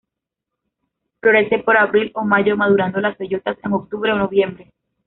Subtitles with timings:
[1.19, 4.71] Florece por abril o mayo, madurando las bellotas en octubre o noviembre.